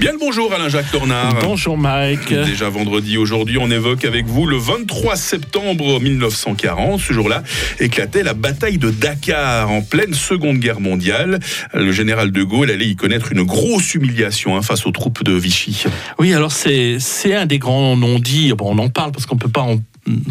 Bien 0.00 0.12
le 0.12 0.18
bonjour 0.18 0.52
Alain-Jacques 0.52 0.92
Tornard. 0.92 1.40
Bonjour 1.42 1.76
Mike. 1.76 2.32
Déjà 2.32 2.68
vendredi 2.68 3.18
aujourd'hui, 3.18 3.58
on 3.60 3.68
évoque 3.68 4.04
avec 4.04 4.26
vous 4.26 4.46
le 4.46 4.56
23 4.56 5.16
septembre 5.16 6.00
1940. 6.00 7.00
Ce 7.00 7.12
jour-là 7.12 7.42
éclatait 7.80 8.22
la 8.22 8.32
bataille 8.32 8.78
de 8.78 8.92
Dakar 8.92 9.68
en 9.68 9.82
pleine 9.82 10.14
Seconde 10.14 10.58
Guerre 10.58 10.78
mondiale. 10.78 11.40
Le 11.74 11.90
général 11.90 12.30
de 12.30 12.44
Gaulle 12.44 12.70
allait 12.70 12.86
y 12.86 12.94
connaître 12.94 13.32
une 13.32 13.42
grosse 13.42 13.92
humiliation 13.94 14.56
hein, 14.56 14.62
face 14.62 14.86
aux 14.86 14.92
troupes 14.92 15.24
de 15.24 15.32
Vichy. 15.32 15.82
Oui, 16.20 16.32
alors 16.32 16.52
c'est 16.52 17.00
un 17.34 17.46
des 17.46 17.58
grands 17.58 17.96
non-dits. 17.96 18.52
Bon, 18.56 18.76
on 18.76 18.78
en 18.78 18.90
parle 18.90 19.10
parce 19.10 19.26
qu'on 19.26 19.36
peut 19.36 19.50
pas 19.50 19.62
en 19.62 19.78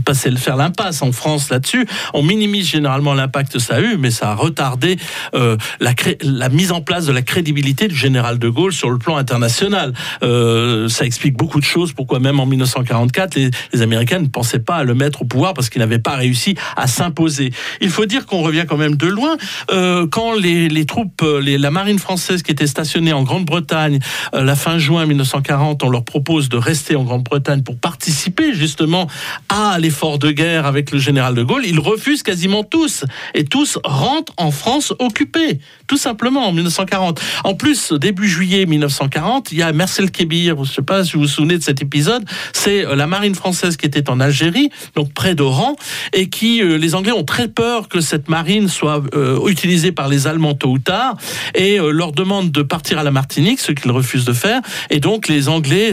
passer 0.06 0.32
faire 0.36 0.58
l'impasse 0.58 1.02
en 1.02 1.12
France 1.12 1.50
là-dessus. 1.50 1.88
On 2.14 2.24
minimise 2.24 2.68
généralement 2.68 3.14
l'impact 3.14 3.54
que 3.54 3.60
ça 3.60 3.76
a 3.76 3.82
eu, 3.82 3.98
mais 3.98 4.12
ça 4.12 4.32
a 4.32 4.36
retardé 4.36 4.98
euh, 5.36 5.58
la, 5.80 6.50
mise 6.50 6.72
en 6.72 6.82
place 6.82 7.06
de 7.06 7.12
la 7.12 7.22
crédibilité 7.22 7.88
du 7.88 7.96
général 7.96 8.40
de 8.40 8.50
Gaulle 8.50 8.74
sur 8.74 8.90
le 8.90 8.98
plan 8.98 9.18
international. 9.18 9.94
Euh, 10.24 10.90
ça 10.90 11.06
explique 11.06 11.36
beaucoup 11.36 11.60
de 11.60 11.66
choses. 11.66 11.94
Pourquoi 11.94 12.20
même 12.20 12.40
en 12.40 12.46
1944, 12.46 13.36
les, 13.36 13.82
Américains 13.82 14.20
ne 14.20 14.28
pensaient 14.28 14.60
pas 14.60 14.78
à 14.78 14.84
le 14.84 14.96
mettre 14.96 15.22
au 15.22 15.26
pouvoir 15.26 15.54
parce 15.54 15.70
qu'il 15.70 15.80
n'avait 15.80 16.00
pas 16.00 16.16
réussi 16.16 16.56
à 16.76 16.88
s'imposer. 16.88 17.52
Il 17.80 17.90
faut 17.90 18.06
dire 18.06 18.26
qu'on 18.26 18.42
revient 18.42 18.66
quand 18.68 18.78
même 18.78 18.96
de 18.96 19.08
loin. 19.08 19.38
Euh, 19.72 20.08
quand 20.08 20.34
les, 20.34 20.86
troupes, 20.86 21.24
la 21.24 21.72
marine 21.72 22.00
française 22.00 22.42
qui 22.42 22.52
était 22.52 22.68
stationnée 22.68 23.14
en 23.14 23.24
Grande-Bretagne, 23.24 24.00
la 24.34 24.56
fin 24.56 24.78
juin 24.78 25.06
1940, 25.06 25.84
on 25.84 25.90
leur 25.90 26.04
propose 26.04 26.50
de 26.50 26.58
rester 26.58 26.96
en 26.96 27.04
Grande-Bretagne 27.04 27.62
pour 27.62 27.78
participer 27.78 28.54
justement 28.54 29.08
à 29.50 29.67
l'effort 29.80 30.20
de 30.20 30.32
guerre 30.32 30.66
avec 30.66 30.92
le 30.92 31.00
général 31.00 31.36
de 31.36 31.44
Gaulle, 31.44 31.66
ils 31.66 31.80
refusent 31.80 32.24
quasiment 32.24 32.64
tous. 32.64 33.06
Et 33.34 33.44
tous 33.44 33.78
rentrent 33.84 34.34
en 34.38 34.52
France 34.52 34.94
occupés, 35.00 35.60
tout 35.88 35.98
simplement, 35.98 36.48
en 36.48 36.52
1940. 36.52 37.20
En 37.44 37.56
plus, 37.56 37.92
début 37.94 38.28
juillet 38.28 38.66
1940, 38.66 39.52
il 39.52 39.58
y 39.60 39.64
a 39.64 39.72
Marcel 39.74 40.12
Kébir, 40.12 40.56
je 40.58 40.62
ne 40.62 40.66
sais 40.66 40.82
pas 40.82 41.04
si 41.04 41.14
vous 41.14 41.22
vous 41.22 41.28
souvenez 41.28 41.58
de 41.58 41.64
cet 41.64 41.82
épisode, 41.82 42.24
c'est 42.54 42.86
euh, 42.86 42.96
la 42.96 43.08
marine 43.08 43.36
française 43.36 43.78
qui 43.78 43.86
était 43.86 44.10
en 44.10 44.20
Algérie, 44.20 44.70
donc 44.96 45.14
près 45.14 45.36
d'Oran, 45.36 45.76
et 46.14 46.30
qui, 46.30 46.62
euh, 46.62 46.78
les 46.78 46.96
Anglais 46.96 47.12
ont 47.12 47.24
très 47.24 47.48
peur 47.48 47.88
que 47.88 48.02
cette 48.02 48.30
marine 48.30 48.68
soit 48.68 49.04
euh, 49.14 49.48
utilisée 49.48 49.92
par 49.92 50.08
les 50.08 50.28
Allemands 50.28 50.56
tôt 50.56 50.70
ou 50.70 50.80
tard, 50.80 51.16
et 51.56 51.78
leur 51.78 52.12
demande 52.12 52.52
de 52.52 52.62
partir 52.62 53.00
à 53.00 53.04
la 53.04 53.12
Martinique, 53.12 53.60
ce 53.60 53.72
qu'ils 53.72 53.92
refusent 53.92 54.26
de 54.26 54.34
faire. 54.34 54.62
Et 54.90 55.00
donc, 55.00 55.28
les 55.28 55.50
Anglais, 55.50 55.92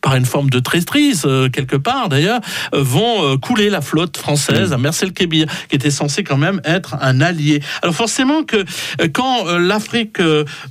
par 0.00 0.16
une 0.16 0.24
forme 0.24 0.50
de 0.50 0.58
traîtrise, 0.58 1.26
quelque 1.52 1.76
part 1.76 2.08
d'ailleurs, 2.08 2.40
vont 2.72 3.01
euh, 3.02 3.36
couler 3.36 3.70
la 3.70 3.80
flotte 3.80 4.16
française 4.16 4.72
à 4.72 4.78
Mercel 4.78 5.12
Kébir, 5.12 5.46
qui 5.68 5.76
était 5.76 5.90
censé 5.90 6.24
quand 6.24 6.36
même 6.36 6.60
être 6.64 6.96
un 7.00 7.20
allié. 7.20 7.60
Alors 7.82 7.94
forcément 7.94 8.44
que 8.44 8.56
euh, 8.56 9.08
quand 9.12 9.46
euh, 9.46 9.58
l'Afrique, 9.58 10.18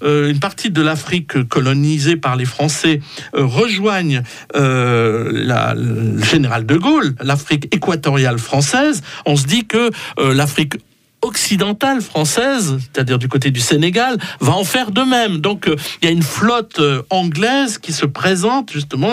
une 0.02 0.40
partie 0.40 0.70
de 0.70 0.82
l'Afrique 0.82 1.48
colonisée 1.48 2.16
par 2.16 2.36
les 2.36 2.46
Français 2.46 3.02
rejoignent 3.34 4.24
la, 4.54 5.74
le 5.76 6.22
général 6.24 6.66
de 6.66 6.76
Gaulle, 6.76 7.16
l'Afrique 7.22 7.74
équatoriale 7.74 8.40
française, 8.40 9.02
on 9.26 9.36
se 9.36 9.46
dit 9.46 9.66
que 9.66 9.92
l'Afrique 10.18 10.76
occidentale 11.22 12.02
française, 12.02 12.78
c'est-à-dire 12.80 13.20
du 13.20 13.28
côté 13.28 13.52
du 13.52 13.60
Sénégal, 13.60 14.18
va 14.40 14.54
en 14.54 14.64
faire 14.64 14.92
de 14.92 15.02
même. 15.02 15.38
Donc 15.38 15.68
euh, 15.68 15.76
il 16.02 16.06
y 16.06 16.08
a 16.08 16.12
une 16.12 16.24
flotte 16.24 16.80
euh, 16.80 17.02
anglaise 17.10 17.78
qui 17.78 17.94
se 17.94 18.06
présente 18.06 18.72
justement 18.72 19.12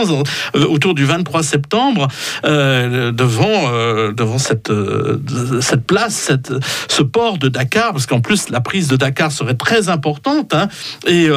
euh, 0.54 0.64
autour 0.66 0.94
du 0.94 1.04
23 1.04 1.42
septembre 1.42 2.08
devant 2.44 4.12
devant 4.12 4.38
cette 4.38 4.72
cette 5.60 5.86
place, 5.86 6.30
ce 6.88 7.02
port 7.02 7.38
de 7.38 7.48
Dakar, 7.48 7.92
parce 7.92 8.06
qu'en 8.06 8.20
plus 8.20 8.48
la 8.48 8.60
prise 8.60 8.88
de 8.88 8.97
Dakar 8.97 9.30
serait 9.32 9.54
très 9.54 9.88
importante. 9.88 10.54
Hein, 10.54 10.68
et, 11.06 11.28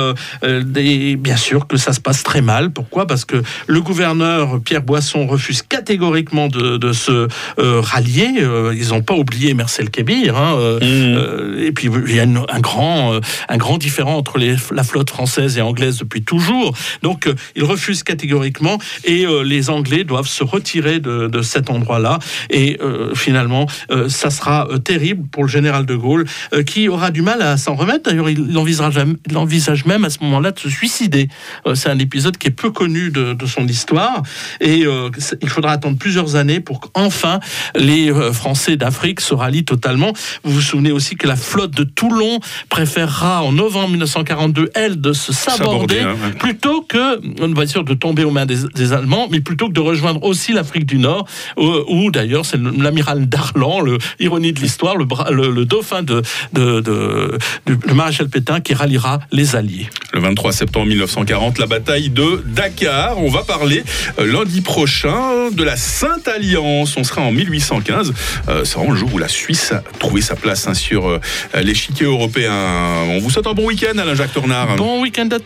bien 1.15 1.35
sûr 1.37 1.67
que 1.67 1.77
ça 1.77 1.93
se 1.93 1.99
passe 1.99 2.23
très 2.23 2.41
mal. 2.41 2.71
Pourquoi? 2.71 3.07
Parce 3.07 3.25
que 3.25 3.41
le 3.67 3.81
gouverneur 3.81 4.61
Pierre 4.61 4.81
Boisson 4.81 5.27
refuse 5.27 5.61
catégoriquement 5.61 6.47
de, 6.47 6.77
de 6.77 6.93
se 6.93 7.27
rallier. 7.57 8.31
ils 8.73 8.89
n'ont 8.89 9.03
pas 9.03 9.15
oublié 9.15 9.53
Marcel 9.53 9.89
Kébir. 9.89 10.37
Hein, 10.37 10.60
euh, 10.61 10.79
mm. 10.79 11.17
euh, 11.17 11.65
et 11.65 11.71
puis 11.71 11.89
il 12.07 12.15
y 12.15 12.19
a 12.19 12.23
un 12.23 12.59
grand, 12.59 13.13
euh, 13.13 13.19
un 13.49 13.57
grand 13.57 13.77
différent 13.77 14.15
entre 14.15 14.37
les, 14.37 14.55
la 14.71 14.83
flotte 14.83 15.09
française 15.09 15.57
et 15.57 15.61
anglaise 15.61 15.97
depuis 15.97 16.23
toujours. 16.23 16.75
Donc 17.01 17.29
ils 17.55 17.63
refusent 17.63 18.03
catégoriquement 18.03 18.77
et 19.03 19.25
les 19.43 19.69
Anglais 19.69 20.03
doivent 20.03 20.27
se 20.27 20.43
retirer 20.43 20.99
de, 20.99 21.27
de 21.27 21.41
cet 21.41 21.69
endroit-là. 21.69 22.19
Et 22.49 22.79
finalement, 23.15 23.67
ça 24.07 24.29
sera 24.29 24.67
terrible 24.83 25.27
pour 25.29 25.43
le 25.43 25.49
général 25.49 25.85
de 25.85 25.95
Gaulle 25.95 26.25
qui 26.65 26.89
aura 26.89 27.11
du 27.11 27.21
mal 27.21 27.41
à 27.41 27.57
s'en 27.57 27.75
remettre. 27.75 28.09
D'ailleurs, 28.09 28.29
il 28.29 28.57
envisage, 28.57 28.99
il 29.29 29.37
envisage 29.37 29.85
même 29.85 30.05
à 30.05 30.09
ce 30.09 30.19
moment-là 30.21 30.51
de 30.51 30.59
se 30.59 30.69
suicider. 30.69 31.27
C'est 31.73 31.89
un 31.89 31.99
épisode 31.99 32.37
qui 32.37 32.47
est 32.47 32.51
peu 32.51 32.71
connu 32.71 33.11
de, 33.11 33.33
de 33.33 33.45
son 33.45 33.67
histoire 33.67 34.21
et 34.59 34.85
il 35.41 35.49
faudra 35.49 35.71
attendre 35.71 35.97
plusieurs 35.97 36.35
années 36.35 36.59
pour 36.59 36.79
qu'enfin 36.79 37.39
les 37.75 38.11
Français 38.33 38.75
d'Afrique 38.75 39.21
se 39.21 39.33
rallient 39.33 39.65
totalement. 39.65 40.13
Vous 40.43 40.50
vous 40.51 40.61
souvenez 40.61 40.91
aussi 40.91 41.15
que 41.15 41.27
la 41.27 41.35
flotte 41.35 41.71
de 41.71 41.83
Toulon 41.83 42.39
préférera 42.69 43.43
en 43.43 43.51
novembre 43.51 43.89
1942, 43.89 44.71
elle, 44.75 44.99
de 44.99 45.13
se 45.13 45.33
saborder, 45.33 45.99
hein, 45.99 46.15
plutôt 46.39 46.81
que, 46.81 47.19
on 47.41 47.53
va 47.53 47.65
dire, 47.65 47.83
de 47.83 47.93
tomber 47.93 48.23
aux 48.23 48.31
mains 48.31 48.45
des, 48.45 48.93
Allemands, 48.93 49.27
mais 49.31 49.39
plutôt 49.39 49.67
que 49.67 49.73
de 49.73 49.79
rejoindre 49.79 50.23
aussi 50.23 50.53
l'Afrique 50.53 50.85
du 50.85 50.97
Nord, 50.97 51.27
où, 51.57 52.11
d'ailleurs 52.11 52.45
c'est 52.45 52.59
l'amiral 52.59 53.27
Darlan, 53.27 53.81
le, 53.81 53.97
ironie 54.19 54.53
de 54.53 54.59
l'histoire, 54.59 54.95
le, 54.97 55.05
le, 55.31 55.65
dauphin 55.65 56.03
de, 56.03 56.21
de, 56.53 56.81
de, 56.81 57.37
de, 57.65 57.93
maréchal 57.93 58.27
Pétain 58.29 58.59
qui 58.59 58.73
ralliera 58.73 59.19
les 59.31 59.55
Alliés. 59.55 59.89
Le 60.13 60.19
23 60.19 60.51
septembre 60.51 60.87
1940, 60.87 61.57
la 61.57 61.67
bataille 61.67 62.09
de 62.09 62.43
Dakar. 62.45 63.17
On 63.17 63.29
va 63.29 63.43
parler 63.43 63.83
euh, 64.19 64.25
lundi 64.25 64.61
prochain 64.61 65.49
de 65.51 65.63
la 65.63 65.77
Sainte 65.77 66.27
Alliance. 66.27 66.95
On 66.97 67.03
sera 67.03 67.21
en 67.21 67.31
1815. 67.31 68.13
Euh, 68.49 68.63
c'est 68.63 68.75
vraiment 68.75 68.91
le 68.91 68.97
jour 68.97 69.13
où 69.13 69.17
la 69.17 69.27
Suisse 69.27 69.71
a 69.71 69.83
trouvé 69.99 70.21
sa 70.21 70.35
place 70.41 70.67
hein, 70.67 70.73
sur 70.73 71.07
euh, 71.07 71.19
l'échiquier 71.61 72.05
européen. 72.05 72.53
On 73.07 73.19
vous 73.19 73.29
souhaite 73.29 73.47
un 73.47 73.53
bon 73.53 73.65
week-end, 73.65 73.97
Alain 73.97 74.15
Jacques 74.15 74.33
Tornard. 74.33 74.75
Bon 74.75 75.01
week-end 75.01 75.29
à 75.31 75.39
tous. 75.39 75.45